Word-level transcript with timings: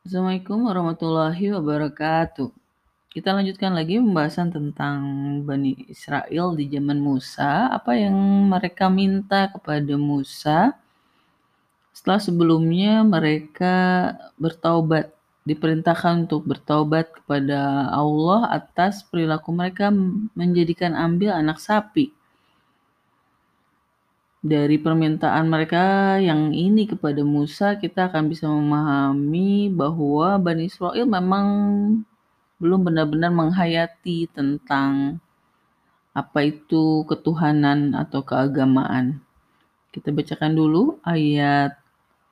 Assalamualaikum 0.00 0.64
warahmatullahi 0.64 1.52
wabarakatuh. 1.60 2.48
Kita 3.12 3.36
lanjutkan 3.36 3.76
lagi 3.76 4.00
pembahasan 4.00 4.48
tentang 4.48 4.96
Bani 5.44 5.76
Israel 5.92 6.56
di 6.56 6.72
zaman 6.72 6.96
Musa. 6.96 7.68
Apa 7.68 8.00
yang 8.00 8.16
mereka 8.48 8.88
minta 8.88 9.52
kepada 9.52 10.00
Musa 10.00 10.72
setelah 11.92 12.16
sebelumnya 12.16 13.04
mereka 13.04 13.76
bertaubat, 14.40 15.12
diperintahkan 15.44 16.24
untuk 16.24 16.48
bertaubat 16.48 17.20
kepada 17.20 17.92
Allah 17.92 18.56
atas 18.56 19.04
perilaku 19.04 19.52
mereka 19.52 19.92
menjadikan 20.32 20.96
ambil 20.96 21.36
anak 21.36 21.60
sapi 21.60 22.08
dari 24.40 24.80
permintaan 24.80 25.52
mereka 25.52 26.16
yang 26.16 26.56
ini 26.56 26.88
kepada 26.88 27.20
Musa, 27.20 27.76
kita 27.76 28.08
akan 28.08 28.24
bisa 28.32 28.48
memahami 28.48 29.68
bahwa 29.68 30.40
Bani 30.40 30.64
Israel 30.64 31.04
memang 31.04 31.46
belum 32.56 32.88
benar-benar 32.88 33.32
menghayati 33.32 34.32
tentang 34.32 35.20
apa 36.16 36.40
itu 36.48 37.04
ketuhanan 37.04 37.92
atau 37.92 38.24
keagamaan. 38.24 39.20
Kita 39.92 40.08
bacakan 40.08 40.56
dulu 40.56 40.96
ayat 41.04 41.76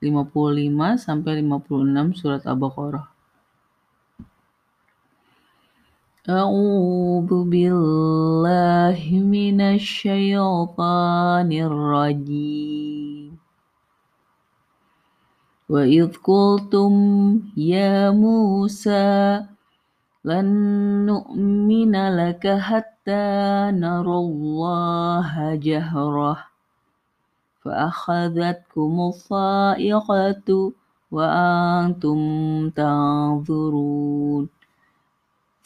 55 0.01 0.97
sampai 0.97 1.45
56 1.45 2.17
surat 2.17 2.43
Al-Baqarah. 2.49 3.18
أعوذ 6.30 7.32
بالله 7.52 9.00
من 9.12 9.62
الشيطان 9.62 11.52
الرجيم 11.52 13.38
وإذ 15.70 16.08
قلتم 16.24 16.94
يا 17.58 18.12
موسى 18.12 19.44
لن 20.26 20.48
نؤمن 21.06 21.94
لك 22.16 22.48
حتى 22.48 23.26
نرى 23.84 24.18
الله 24.18 25.56
جهرة 25.56 26.38
فأخذتكم 27.62 28.94
الصائقة 29.00 30.72
وأنتم 31.12 32.20
تنظرون 32.70 34.57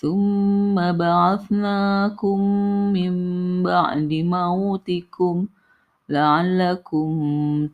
ثم 0.02 0.75
بعثناكم 0.77 2.39
من 2.93 3.13
بعد 3.63 4.11
موتكم 4.13 5.35
لعلكم 6.09 7.11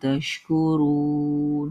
تشكرون 0.02 1.68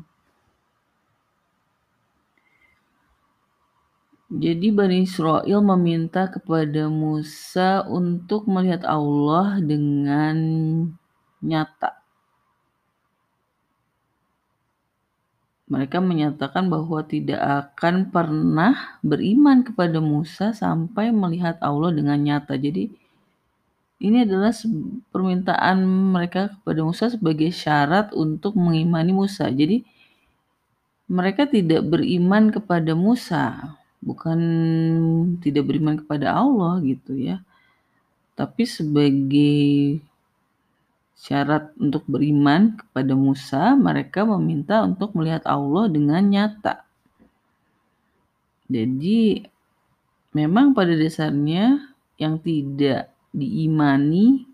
Jadi 4.32 4.72
Bani 4.72 5.04
Israel 5.04 5.60
meminta 5.60 6.24
kepada 6.24 6.88
Musa 6.88 7.84
untuk 7.84 8.48
melihat 8.48 8.80
Allah 8.88 9.60
dengan 9.60 10.36
nyata. 11.44 11.95
Mereka 15.67 15.99
menyatakan 15.99 16.71
bahwa 16.71 17.03
tidak 17.03 17.43
akan 17.43 18.07
pernah 18.07 18.99
beriman 19.03 19.67
kepada 19.67 19.99
Musa 19.99 20.55
sampai 20.55 21.11
melihat 21.11 21.59
Allah 21.59 21.91
dengan 21.91 22.15
nyata. 22.23 22.55
Jadi 22.55 22.87
ini 23.97 24.23
adalah 24.23 24.55
permintaan 25.11 25.83
mereka 26.15 26.55
kepada 26.55 26.79
Musa 26.87 27.11
sebagai 27.11 27.51
syarat 27.51 28.15
untuk 28.15 28.55
mengimani 28.55 29.11
Musa. 29.11 29.51
Jadi 29.51 29.83
mereka 31.11 31.43
tidak 31.47 31.83
beriman 31.87 32.47
kepada 32.47 32.95
Musa, 32.95 33.75
bukan 33.99 34.39
tidak 35.43 35.67
beriman 35.67 35.99
kepada 35.99 36.31
Allah 36.31 36.79
gitu 36.79 37.11
ya. 37.15 37.43
Tapi 38.37 38.63
sebagai 38.69 39.97
syarat 41.17 41.73
untuk 41.81 42.05
beriman 42.05 42.77
kepada 42.77 43.17
Musa, 43.17 43.73
mereka 43.73 44.21
meminta 44.23 44.85
untuk 44.85 45.17
melihat 45.17 45.41
Allah 45.49 45.89
dengan 45.89 46.21
nyata. 46.21 46.85
Jadi, 48.69 49.41
memang 50.37 50.77
pada 50.77 50.93
dasarnya 50.93 51.89
yang 52.21 52.37
tidak 52.37 53.09
diimani, 53.33 54.45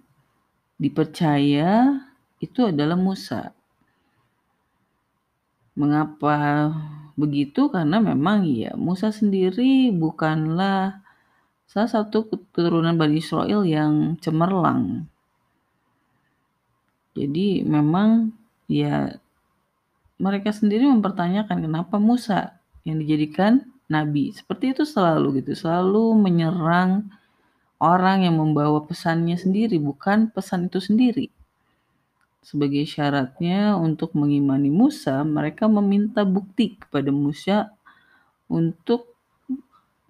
dipercaya, 0.80 2.00
itu 2.40 2.60
adalah 2.64 2.96
Musa. 2.96 3.52
Mengapa 5.76 6.72
begitu? 7.20 7.68
Karena 7.68 8.00
memang 8.00 8.46
ya 8.48 8.72
Musa 8.78 9.10
sendiri 9.10 9.90
bukanlah 9.90 11.02
salah 11.66 11.90
satu 11.90 12.30
keturunan 12.30 12.94
Bani 12.94 13.18
Israel 13.18 13.66
yang 13.66 14.16
cemerlang 14.22 15.10
jadi 17.14 17.62
memang 17.62 18.34
ya 18.66 19.22
mereka 20.18 20.50
sendiri 20.54 20.86
mempertanyakan 20.90 21.62
kenapa 21.62 22.02
Musa 22.02 22.58
yang 22.86 23.02
dijadikan 23.02 23.70
nabi. 23.92 24.34
Seperti 24.34 24.74
itu 24.74 24.84
selalu 24.88 25.42
gitu, 25.42 25.54
selalu 25.54 26.16
menyerang 26.18 27.12
orang 27.78 28.24
yang 28.24 28.40
membawa 28.40 28.82
pesannya 28.88 29.36
sendiri, 29.36 29.78
bukan 29.78 30.32
pesan 30.32 30.72
itu 30.72 30.80
sendiri. 30.80 31.28
Sebagai 32.44 32.84
syaratnya 32.84 33.76
untuk 33.80 34.16
mengimani 34.16 34.68
Musa, 34.68 35.24
mereka 35.24 35.68
meminta 35.68 36.28
bukti 36.28 36.76
kepada 36.76 37.08
Musa 37.12 37.72
untuk 38.52 39.16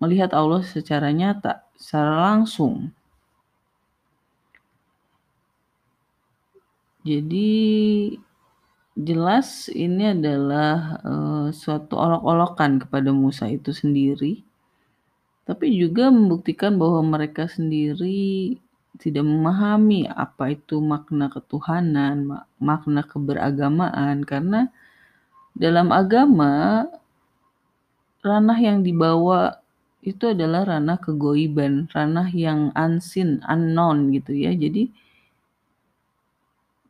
melihat 0.02 0.34
Allah 0.34 0.66
secara 0.66 1.14
nyata, 1.14 1.66
secara 1.78 2.34
langsung. 2.34 2.90
Jadi 7.04 7.52
jelas 8.96 9.68
ini 9.68 10.16
adalah 10.16 11.04
uh, 11.04 11.48
suatu 11.52 12.00
olok-olokan 12.00 12.80
kepada 12.80 13.12
Musa 13.12 13.52
itu 13.52 13.76
sendiri, 13.76 14.40
tapi 15.44 15.76
juga 15.76 16.08
membuktikan 16.08 16.80
bahwa 16.80 17.04
mereka 17.04 17.52
sendiri 17.52 18.56
tidak 19.02 19.26
memahami 19.28 20.08
apa 20.08 20.56
itu 20.56 20.80
makna 20.80 21.28
ketuhanan, 21.28 22.48
makna 22.62 23.04
keberagamaan, 23.04 24.24
karena 24.24 24.72
dalam 25.58 25.92
agama 25.92 26.88
ranah 28.24 28.56
yang 28.56 28.80
dibawa 28.86 29.60
itu 30.00 30.32
adalah 30.32 30.78
ranah 30.78 30.96
kegoiban, 31.02 31.92
ranah 31.92 32.32
yang 32.32 32.72
unseen, 32.80 33.44
unknown 33.50 34.16
gitu 34.16 34.32
ya. 34.32 34.56
Jadi 34.56 34.88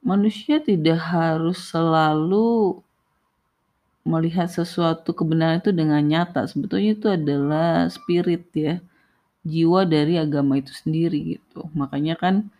manusia 0.03 0.59
tidak 0.59 0.99
harus 0.99 1.71
selalu 1.71 2.83
melihat 4.03 4.51
sesuatu 4.51 5.15
kebenaran 5.15 5.63
itu 5.63 5.71
dengan 5.71 6.03
nyata. 6.03 6.43
Sebetulnya 6.45 6.91
itu 6.93 7.07
adalah 7.07 7.87
spirit 7.87 8.43
ya, 8.51 8.83
jiwa 9.47 9.87
dari 9.87 10.19
agama 10.19 10.59
itu 10.59 10.75
sendiri 10.75 11.39
gitu. 11.39 11.71
Makanya 11.71 12.19
kan 12.19 12.51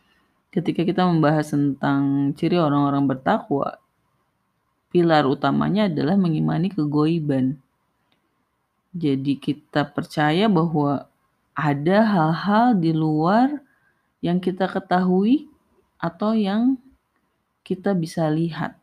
ketika 0.56 0.88
kita 0.88 1.04
membahas 1.04 1.52
tentang 1.52 2.32
ciri 2.40 2.56
orang-orang 2.56 3.12
bertakwa, 3.12 3.78
pilar 4.96 5.28
utamanya 5.28 5.92
adalah 5.92 6.16
mengimani 6.16 6.72
kegoiban. 6.72 7.60
Jadi 8.96 9.36
kita 9.36 9.84
percaya 9.90 10.48
bahwa 10.48 11.12
ada 11.54 12.00
hal-hal 12.08 12.78
di 12.78 12.96
luar 12.96 13.60
yang 14.24 14.40
kita 14.40 14.70
ketahui 14.70 15.52
atau 16.00 16.32
yang 16.38 16.80
kita 17.64 17.96
bisa 17.96 18.28
lihat. 18.28 18.76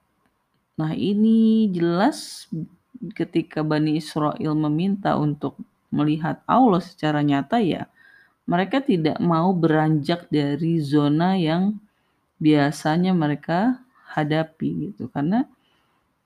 Nah, 0.81 0.97
ini 0.97 1.69
jelas 1.69 2.49
ketika 3.13 3.61
Bani 3.61 4.01
Israel 4.01 4.57
meminta 4.57 5.17
untuk 5.21 5.57
melihat 5.93 6.41
Allah 6.49 6.81
secara 6.81 7.21
nyata 7.21 7.61
ya, 7.61 7.89
mereka 8.49 8.81
tidak 8.81 9.21
mau 9.21 9.53
beranjak 9.53 10.27
dari 10.33 10.81
zona 10.81 11.37
yang 11.37 11.77
biasanya 12.41 13.13
mereka 13.13 13.79
hadapi 14.11 14.91
gitu. 14.91 15.07
Karena 15.13 15.45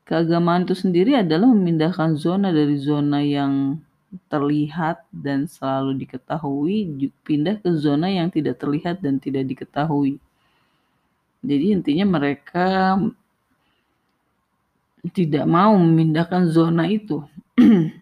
keagamaan 0.06 0.64
itu 0.64 0.78
sendiri 0.78 1.18
adalah 1.18 1.50
memindahkan 1.50 2.14
zona 2.16 2.54
dari 2.54 2.78
zona 2.78 3.20
yang 3.20 3.82
terlihat 4.30 5.02
dan 5.10 5.50
selalu 5.50 6.06
diketahui 6.06 7.10
pindah 7.26 7.58
ke 7.58 7.70
zona 7.74 8.06
yang 8.06 8.30
tidak 8.30 8.62
terlihat 8.62 9.02
dan 9.02 9.18
tidak 9.18 9.44
diketahui. 9.50 10.22
Jadi 11.44 11.76
intinya 11.76 12.16
mereka 12.16 12.96
tidak 15.12 15.44
mau 15.44 15.76
memindahkan 15.76 16.48
zona 16.48 16.88
itu. 16.88 17.20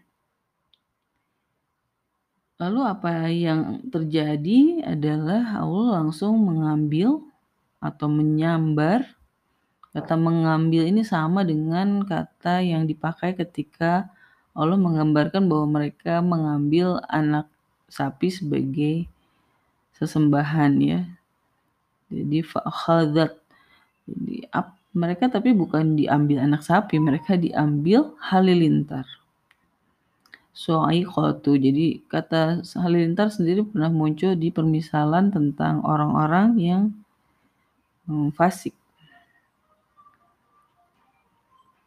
Lalu 2.62 2.80
apa 2.86 3.26
yang 3.26 3.82
terjadi 3.90 4.86
adalah 4.86 5.58
Allah 5.58 5.98
langsung 5.98 6.38
mengambil 6.38 7.18
atau 7.82 8.06
menyambar. 8.06 9.18
Kata 9.90 10.14
mengambil 10.14 10.86
ini 10.86 11.02
sama 11.02 11.42
dengan 11.42 12.06
kata 12.06 12.62
yang 12.62 12.86
dipakai 12.86 13.34
ketika 13.34 14.06
Allah 14.54 14.78
menggambarkan 14.78 15.50
bahwa 15.50 15.82
mereka 15.82 16.22
mengambil 16.22 17.02
anak 17.10 17.50
sapi 17.90 18.30
sebagai 18.30 19.10
sesembahan 19.98 20.72
ya. 20.78 21.00
Jadi 22.12 22.38
fa'khadat. 22.44 23.32
Jadi 24.04 24.36
mereka 24.92 25.32
tapi 25.32 25.56
bukan 25.56 25.96
diambil 25.96 26.44
anak 26.44 26.60
sapi, 26.60 27.00
mereka 27.00 27.40
diambil 27.40 28.12
halilintar. 28.20 29.08
So'aiqatu. 30.52 31.56
Jadi 31.56 32.04
kata 32.12 32.60
halilintar 32.76 33.32
sendiri 33.32 33.64
pernah 33.64 33.88
muncul 33.88 34.36
di 34.36 34.52
permisalan 34.52 35.32
tentang 35.32 35.80
orang-orang 35.80 36.48
yang 36.60 36.82
hmm, 38.04 38.36
fasik. 38.36 38.76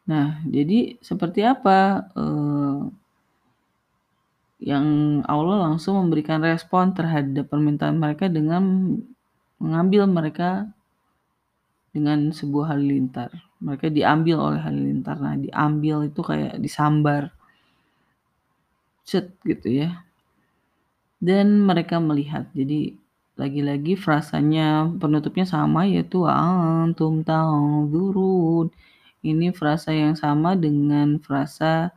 Nah, 0.06 0.38
jadi 0.46 0.98
seperti 1.02 1.42
apa 1.42 2.10
eh, 2.14 2.78
yang 4.66 4.86
Allah 5.30 5.70
langsung 5.70 5.98
memberikan 6.00 6.42
respon 6.42 6.94
terhadap 6.96 7.50
permintaan 7.50 7.98
mereka 7.98 8.26
dengan 8.30 8.94
mengambil 9.56 10.04
mereka 10.04 10.68
dengan 11.96 12.28
sebuah 12.28 12.76
halilintar. 12.76 13.32
Mereka 13.64 13.88
diambil 13.88 14.52
oleh 14.52 14.60
halilintar. 14.60 15.16
Nah, 15.16 15.32
diambil 15.40 16.04
itu 16.04 16.20
kayak 16.20 16.60
disambar. 16.60 17.32
Cet 19.06 19.32
gitu 19.48 19.86
ya. 19.86 20.04
Dan 21.16 21.64
mereka 21.64 21.96
melihat. 21.96 22.52
Jadi 22.52 23.00
lagi-lagi 23.36 23.96
frasanya 23.96 24.92
penutupnya 25.00 25.48
sama 25.48 25.88
yaitu 25.88 26.28
antum 26.28 27.24
ta'udhurun. 27.24 28.68
Ini 29.24 29.56
frasa 29.56 29.96
yang 29.96 30.20
sama 30.20 30.52
dengan 30.52 31.16
frasa 31.16 31.96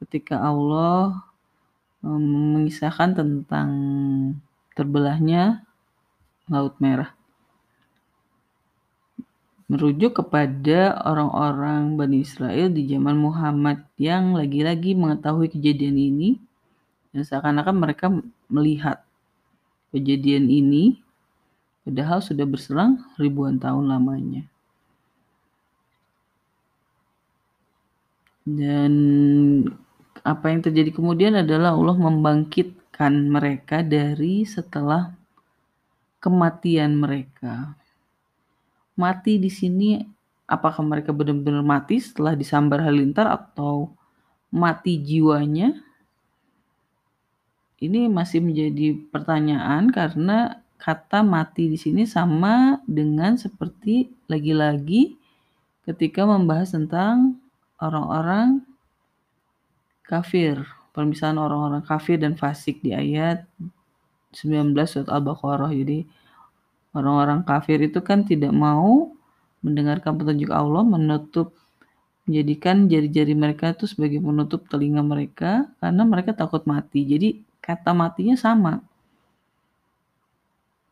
ketika 0.00 0.40
Allah 0.40 1.26
mengisahkan 2.00 3.18
tentang 3.18 3.70
terbelahnya 4.78 5.65
Laut 6.46 6.78
Merah. 6.78 7.10
Merujuk 9.66 10.22
kepada 10.22 10.94
orang-orang 11.02 11.98
Bani 11.98 12.22
Israel 12.22 12.70
di 12.70 12.86
zaman 12.86 13.18
Muhammad 13.18 13.82
yang 13.98 14.38
lagi-lagi 14.38 14.94
mengetahui 14.94 15.50
kejadian 15.50 15.98
ini 15.98 16.38
dan 17.10 17.26
seakan-akan 17.26 17.74
mereka 17.74 18.06
melihat 18.46 19.02
kejadian 19.90 20.46
ini 20.46 21.02
padahal 21.82 22.22
sudah 22.22 22.46
berselang 22.46 23.02
ribuan 23.18 23.58
tahun 23.58 23.90
lamanya. 23.90 24.46
Dan 28.46 28.94
apa 30.22 30.46
yang 30.54 30.62
terjadi 30.62 30.94
kemudian 30.94 31.42
adalah 31.42 31.74
Allah 31.74 31.98
membangkitkan 31.98 33.34
mereka 33.34 33.82
dari 33.82 34.46
setelah 34.46 35.10
kematian 36.26 36.98
mereka. 36.98 37.78
Mati 38.98 39.38
di 39.38 39.46
sini 39.46 40.02
apakah 40.50 40.82
mereka 40.82 41.14
benar-benar 41.14 41.62
mati 41.62 42.02
setelah 42.02 42.34
disambar 42.34 42.82
halilintar 42.82 43.30
atau 43.30 43.94
mati 44.50 44.98
jiwanya? 44.98 45.70
Ini 47.78 48.10
masih 48.10 48.42
menjadi 48.42 48.98
pertanyaan 49.14 49.86
karena 49.94 50.66
kata 50.82 51.22
mati 51.22 51.70
di 51.70 51.78
sini 51.78 52.02
sama 52.10 52.82
dengan 52.90 53.38
seperti 53.38 54.10
lagi-lagi 54.26 55.14
ketika 55.86 56.26
membahas 56.26 56.74
tentang 56.74 57.38
orang-orang 57.78 58.66
kafir, 60.02 60.66
permisalan 60.90 61.38
orang-orang 61.38 61.84
kafir 61.86 62.18
dan 62.18 62.34
fasik 62.34 62.82
di 62.82 62.90
ayat 62.90 63.46
19 64.36 64.76
surat 64.84 65.08
Al-Baqarah. 65.08 65.72
Jadi 65.72 66.04
orang-orang 66.92 67.42
kafir 67.42 67.80
itu 67.80 68.04
kan 68.04 68.28
tidak 68.28 68.52
mau 68.52 69.10
mendengarkan 69.64 70.14
petunjuk 70.20 70.52
Allah, 70.52 70.84
menutup 70.84 71.56
menjadikan 72.26 72.90
jari-jari 72.90 73.34
mereka 73.38 73.70
itu 73.70 73.86
sebagai 73.86 74.18
penutup 74.18 74.66
telinga 74.66 75.00
mereka 75.00 75.70
karena 75.78 76.02
mereka 76.02 76.34
takut 76.34 76.66
mati. 76.66 77.06
Jadi 77.06 77.28
kata 77.62 77.94
matinya 77.94 78.34
sama. 78.34 78.82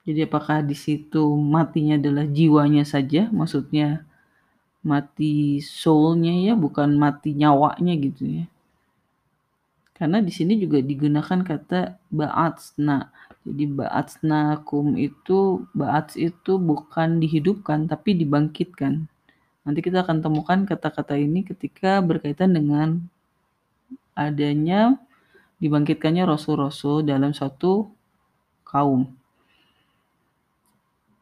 Jadi 0.04 0.20
apakah 0.28 0.60
di 0.60 0.76
situ 0.76 1.24
matinya 1.40 1.96
adalah 1.96 2.28
jiwanya 2.28 2.84
saja, 2.84 3.32
maksudnya 3.32 4.04
mati 4.84 5.64
soulnya 5.64 6.34
ya, 6.44 6.52
bukan 6.52 6.92
mati 6.94 7.32
nyawanya 7.32 7.94
gitu 7.96 8.22
ya. 8.42 8.44
Karena 9.96 10.20
di 10.20 10.28
sini 10.28 10.60
juga 10.60 10.84
digunakan 10.84 11.40
kata 11.40 11.96
ba'atsna. 12.12 13.08
Jadi 13.44 13.76
kum 14.64 14.96
itu 14.96 15.68
ba'ats 15.76 16.16
itu 16.16 16.56
bukan 16.56 17.20
dihidupkan 17.20 17.84
tapi 17.84 18.16
dibangkitkan. 18.16 19.04
Nanti 19.68 19.80
kita 19.84 20.00
akan 20.00 20.24
temukan 20.24 20.64
kata-kata 20.64 21.20
ini 21.20 21.44
ketika 21.44 22.00
berkaitan 22.00 22.56
dengan 22.56 23.04
adanya 24.16 24.96
dibangkitkannya 25.60 26.24
rasul-rasul 26.24 27.04
dalam 27.04 27.36
satu 27.36 27.92
kaum. 28.64 29.12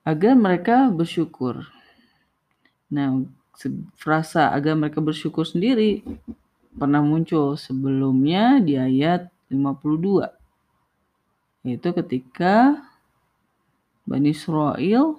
Agar 0.06 0.34
mereka 0.38 0.90
bersyukur. 0.94 1.66
Nah, 2.90 3.22
frasa 3.98 4.50
agar 4.50 4.78
mereka 4.78 4.98
bersyukur 4.98 5.46
sendiri 5.46 6.02
pernah 6.74 7.02
muncul 7.02 7.54
sebelumnya 7.54 8.58
di 8.58 8.74
ayat 8.78 9.30
52 9.46 10.42
yaitu 11.62 11.94
ketika 11.94 12.79
Bani 14.03 14.35
Israel 14.35 15.19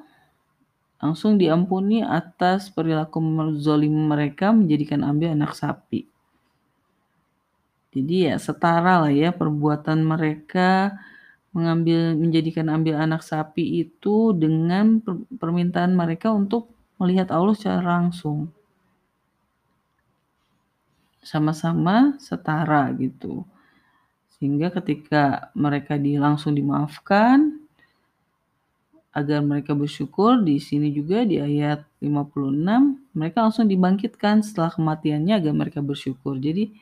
langsung 1.00 1.36
diampuni 1.36 2.00
atas 2.04 2.72
perilaku 2.72 3.19
zalim 3.60 4.07
mereka 4.07 4.56
menjadikan 4.56 5.04
ambil 5.04 5.36
anak 5.36 5.56
sapi. 5.56 6.07
Jadi 7.94 8.31
ya 8.31 8.36
setara 8.40 9.04
lah 9.04 9.13
ya 9.13 9.36
perbuatan 9.36 10.01
mereka 10.04 10.95
mengambil 11.54 12.18
menjadikan 12.18 12.72
ambil 12.72 12.98
anak 12.98 13.22
sapi 13.22 13.86
itu 13.86 14.34
dengan 14.34 14.98
permintaan 15.38 15.94
mereka 15.94 16.34
untuk 16.34 16.74
melihat 16.98 17.30
Allah 17.30 17.54
secara 17.54 18.01
langsung. 18.01 18.50
Sama-sama 21.22 22.18
setara 22.18 22.89
gitu. 22.98 23.46
Sehingga 24.43 24.75
ketika 24.75 25.55
mereka 25.55 25.95
di, 25.95 26.19
langsung 26.19 26.51
dimaafkan 26.51 27.63
agar 29.15 29.39
mereka 29.39 29.71
bersyukur 29.71 30.43
di 30.43 30.59
sini 30.59 30.91
juga 30.91 31.23
di 31.23 31.39
ayat 31.39 31.88
56 32.03 33.15
mereka 33.15 33.47
langsung 33.47 33.71
dibangkitkan 33.71 34.43
setelah 34.43 34.75
kematiannya 34.75 35.39
agar 35.39 35.55
mereka 35.55 35.79
bersyukur. 35.79 36.35
Jadi 36.43 36.75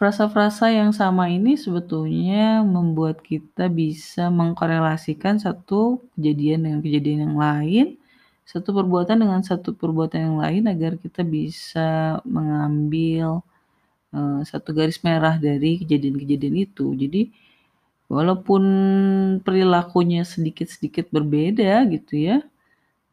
frasa-frasa 0.00 0.72
yang 0.72 0.96
sama 0.96 1.28
ini 1.28 1.60
sebetulnya 1.60 2.64
membuat 2.64 3.20
kita 3.20 3.68
bisa 3.68 4.32
mengkorelasikan 4.32 5.36
satu 5.36 6.00
kejadian 6.16 6.64
dengan 6.64 6.80
kejadian 6.80 7.20
yang 7.28 7.36
lain 7.36 7.86
satu 8.48 8.72
perbuatan 8.72 9.20
dengan 9.20 9.44
satu 9.44 9.76
perbuatan 9.76 10.20
yang 10.24 10.36
lain 10.40 10.64
agar 10.72 10.96
kita 10.96 11.20
bisa 11.20 12.16
mengambil 12.24 13.44
uh, 14.14 14.40
satu 14.44 14.70
garis 14.76 15.00
merah 15.04 15.36
dari 15.36 15.80
kejadian-kejadian 15.82 16.56
itu. 16.68 16.86
Jadi 16.96 17.32
walaupun 18.08 18.62
perilakunya 19.44 20.24
sedikit-sedikit 20.24 21.12
berbeda 21.12 21.84
gitu 21.92 22.14
ya, 22.16 22.36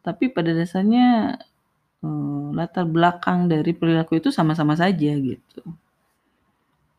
tapi 0.06 0.30
pada 0.32 0.54
dasarnya 0.56 1.40
uh, 2.06 2.48
latar 2.56 2.86
belakang 2.88 3.50
dari 3.52 3.72
perilaku 3.76 4.20
itu 4.22 4.30
sama-sama 4.32 4.78
saja 4.78 5.12
gitu. 5.18 5.62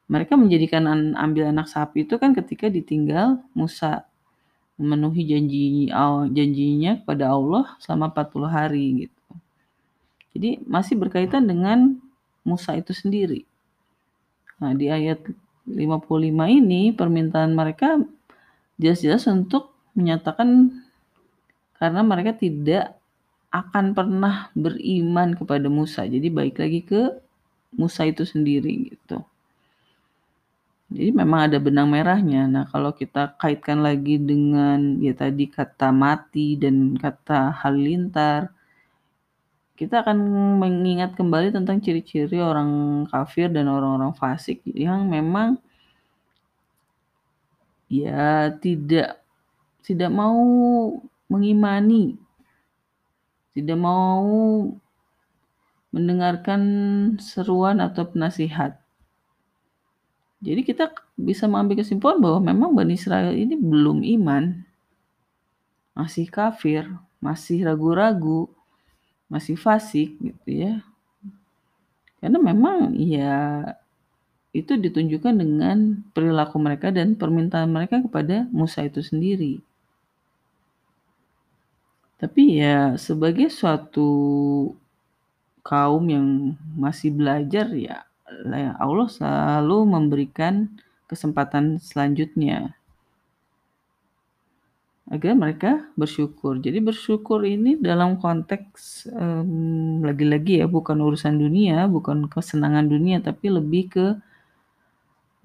Mereka 0.06 0.38
menjadikan 0.38 0.86
an 0.86 1.00
ambil 1.18 1.50
anak 1.50 1.66
sapi 1.66 2.06
itu 2.06 2.14
kan 2.18 2.30
ketika 2.30 2.70
ditinggal 2.70 3.42
Musa 3.58 4.06
memenuhi 4.76 5.24
janji 5.24 5.88
janjinya 6.30 7.00
kepada 7.00 7.32
Allah 7.32 7.74
selama 7.82 8.12
40 8.12 8.46
hari 8.46 8.86
gitu. 9.08 9.30
Jadi 10.36 10.50
masih 10.68 10.94
berkaitan 11.00 11.48
dengan 11.48 11.96
Musa 12.44 12.76
itu 12.76 12.92
sendiri. 12.92 13.48
Nah, 14.56 14.72
di 14.72 14.88
ayat 14.88 15.20
55 15.68 16.46
ini 16.48 16.94
permintaan 16.94 17.52
mereka 17.52 18.00
jelas-jelas 18.80 19.26
untuk 19.28 19.75
menyatakan 19.92 20.70
karena 21.76 22.00
mereka 22.00 22.32
tidak 22.36 22.96
akan 23.52 23.92
pernah 23.92 24.48
beriman 24.56 25.36
kepada 25.36 25.68
Musa. 25.68 26.04
Jadi 26.04 26.28
baik 26.28 26.56
lagi 26.60 26.80
ke 26.84 27.02
Musa 27.76 28.08
itu 28.08 28.25
sendiri 28.25 28.92
gitu. 28.92 29.20
Jadi 30.86 31.10
memang 31.10 31.50
ada 31.50 31.58
benang 31.58 31.90
merahnya. 31.90 32.46
Nah, 32.46 32.64
kalau 32.70 32.94
kita 32.94 33.34
kaitkan 33.42 33.82
lagi 33.82 34.22
dengan 34.22 35.02
ya 35.02 35.12
tadi 35.18 35.50
kata 35.50 35.90
mati 35.90 36.54
dan 36.54 36.94
kata 36.94 37.58
halilintar, 37.64 38.54
kita 39.76 40.00
akan 40.00 40.16
mengingat 40.56 41.12
kembali 41.12 41.52
tentang 41.52 41.85
ciri-ciri 41.85 42.40
orang 42.40 43.04
kafir 43.12 43.52
dan 43.52 43.68
orang-orang 43.68 44.16
fasik 44.16 44.64
yang 44.64 45.04
memang 45.06 45.61
ya 47.92 48.50
tidak 48.56 49.21
tidak 49.85 50.11
mau 50.11 50.40
mengimani, 51.30 52.18
tidak 53.54 53.78
mau 53.78 54.26
mendengarkan 55.95 56.62
seruan 57.23 57.78
atau 57.78 58.09
nasihat. 58.16 58.80
Jadi 60.40 60.66
kita 60.66 60.92
bisa 61.16 61.49
mengambil 61.49 61.80
kesimpulan 61.80 62.21
bahwa 62.21 62.40
memang 62.45 62.71
Bani 62.76 62.99
Israel 62.99 63.33
ini 63.33 63.56
belum 63.56 64.04
iman, 64.21 64.66
masih 65.97 66.28
kafir, 66.28 66.85
masih 67.23 67.64
ragu-ragu, 67.64 68.50
masih 69.26 69.59
fasik 69.59 70.14
gitu 70.23 70.49
ya. 70.50 70.85
Karena 72.23 72.38
memang 72.38 72.95
ya 72.95 73.35
itu 74.54 74.73
ditunjukkan 74.76 75.35
dengan 75.37 76.00
perilaku 76.14 76.56
mereka 76.61 76.88
dan 76.95 77.18
permintaan 77.18 77.68
mereka 77.68 78.00
kepada 78.00 78.49
Musa 78.54 78.87
itu 78.87 79.02
sendiri. 79.04 79.61
Tapi 82.16 82.62
ya 82.62 82.97
sebagai 82.97 83.52
suatu 83.52 84.09
kaum 85.66 86.06
yang 86.06 86.54
masih 86.78 87.11
belajar 87.11 87.68
ya 87.75 88.06
Allah 88.78 89.09
selalu 89.11 89.85
memberikan 89.85 90.71
kesempatan 91.11 91.83
selanjutnya 91.83 92.75
agar 95.06 95.38
mereka 95.38 95.70
bersyukur. 95.94 96.58
Jadi 96.58 96.82
bersyukur 96.82 97.46
ini 97.46 97.78
dalam 97.78 98.18
konteks 98.18 99.06
um, 99.14 100.02
lagi-lagi 100.02 100.62
ya 100.62 100.66
bukan 100.66 100.98
urusan 100.98 101.38
dunia, 101.38 101.86
bukan 101.86 102.26
kesenangan 102.26 102.90
dunia, 102.90 103.22
tapi 103.22 103.46
lebih 103.50 103.84
ke 103.86 104.06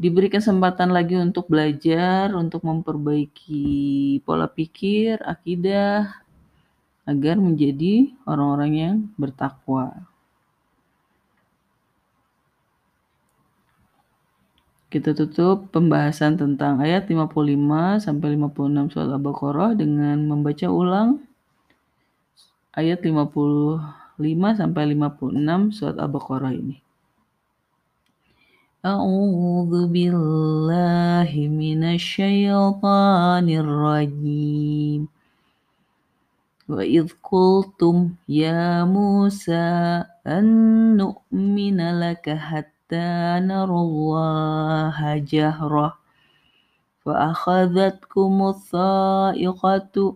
diberi 0.02 0.34
kesempatan 0.34 0.90
lagi 0.90 1.14
untuk 1.14 1.46
belajar, 1.46 2.34
untuk 2.34 2.66
memperbaiki 2.66 4.18
pola 4.26 4.50
pikir, 4.50 5.22
akidah, 5.22 6.10
agar 7.06 7.38
menjadi 7.38 8.10
orang-orang 8.26 8.72
yang 8.74 8.96
bertakwa. 9.14 10.11
Kita 14.91 15.13
tutup 15.19 15.75
pembahasan 15.75 16.39
tentang 16.39 16.79
ayat 16.79 17.11
55 17.11 17.99
sampai 17.99 18.39
56 18.39 18.95
surat 18.95 19.11
Al-Baqarah 19.11 19.75
dengan 19.75 20.23
membaca 20.31 20.71
ulang 20.71 21.27
ayat 22.73 23.03
55 23.03 23.83
sampai 24.57 24.83
56 24.95 25.75
surat 25.75 25.97
Al-Baqarah 25.99 26.55
ini. 26.55 26.87
أعوذ 28.87 29.91
بالله 29.91 31.31
من 31.35 31.81
الشيطان 31.99 33.47
الرجيم 33.51 35.03
وإذ 36.71 37.07
قلتم 37.19 37.97
يا 38.31 38.87
موسى 38.87 39.67
أن 40.27 40.47
نؤمن 41.03 41.79
لك 41.99 42.31
حتى 42.31 42.77
نرى 43.40 43.72
الله 43.72 45.18
جهرة. 45.18 45.98
فأخذتكم 47.06 48.42
الصائقة 48.42 50.16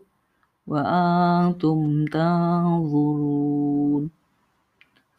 وأنتم 0.67 2.05
تنظرون. 2.05 4.10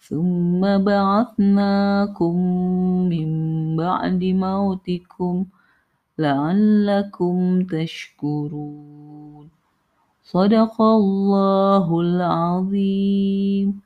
ثم 0.09 0.79
بعثناكم 0.79 2.37
من 3.09 3.29
بعد 3.77 4.25
موتكم 4.25 5.45
لعلكم 6.19 7.65
تشكرون. 7.65 9.49
صدق 10.25 10.83
الله 10.83 12.01
العظيم. 12.01 13.86